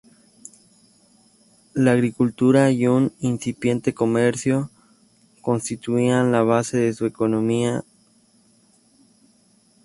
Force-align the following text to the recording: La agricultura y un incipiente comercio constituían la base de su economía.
La 1.75 1.91
agricultura 1.91 2.71
y 2.71 2.87
un 2.87 3.13
incipiente 3.19 3.93
comercio 3.93 4.71
constituían 5.43 6.31
la 6.31 6.41
base 6.41 6.77
de 6.77 6.93
su 6.93 7.05
economía. 7.05 7.83